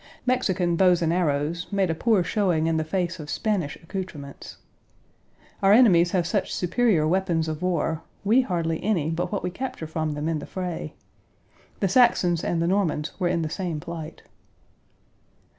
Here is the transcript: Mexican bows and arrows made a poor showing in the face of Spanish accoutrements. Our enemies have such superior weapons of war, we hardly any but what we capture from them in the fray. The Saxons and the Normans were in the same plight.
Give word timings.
Mexican 0.25 0.75
bows 0.75 1.03
and 1.03 1.13
arrows 1.13 1.67
made 1.71 1.91
a 1.91 1.93
poor 1.93 2.23
showing 2.23 2.65
in 2.65 2.77
the 2.77 2.83
face 2.83 3.19
of 3.19 3.29
Spanish 3.29 3.75
accoutrements. 3.75 4.57
Our 5.61 5.73
enemies 5.73 6.09
have 6.09 6.25
such 6.25 6.51
superior 6.55 7.07
weapons 7.07 7.47
of 7.47 7.61
war, 7.61 8.01
we 8.23 8.41
hardly 8.41 8.83
any 8.83 9.11
but 9.11 9.31
what 9.31 9.43
we 9.43 9.51
capture 9.51 9.85
from 9.85 10.13
them 10.13 10.27
in 10.27 10.39
the 10.39 10.47
fray. 10.47 10.95
The 11.81 11.87
Saxons 11.87 12.43
and 12.43 12.59
the 12.63 12.67
Normans 12.67 13.11
were 13.19 13.27
in 13.27 13.43
the 13.43 13.47
same 13.51 13.79
plight. 13.79 14.23